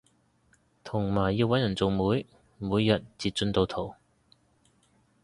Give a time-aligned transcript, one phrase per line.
[0.83, 2.25] 同埋要搵人做媒
[2.57, 3.93] 每日截進度圖